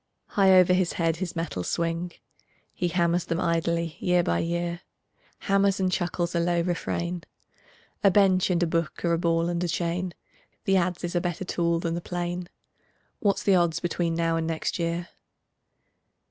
High 0.29 0.53
over 0.57 0.73
his 0.73 0.93
head 0.93 1.17
his 1.17 1.35
metals 1.35 1.69
swing; 1.69 2.13
He 2.73 2.87
hammers 2.87 3.25
them 3.25 3.39
idly 3.39 3.97
year 3.99 4.23
by 4.23 4.39
year, 4.39 4.81
Hammers 5.41 5.79
and 5.79 5.91
chuckles 5.91 6.33
a 6.33 6.39
low 6.39 6.61
refrain: 6.61 7.21
"A 8.03 8.09
bench 8.09 8.49
and 8.49 8.63
a 8.63 8.65
book 8.65 9.05
are 9.05 9.13
a 9.13 9.19
ball 9.19 9.47
and 9.47 9.63
a 9.63 9.67
chain, 9.67 10.15
The 10.65 10.75
adze 10.75 11.03
is 11.03 11.15
a 11.15 11.21
better 11.21 11.45
tool 11.45 11.79
than 11.81 11.93
the 11.93 12.01
plane; 12.01 12.49
What's 13.19 13.43
the 13.43 13.53
odds 13.53 13.79
between 13.79 14.15
now 14.15 14.37
and 14.37 14.47
next 14.47 14.79
year?" 14.79 15.09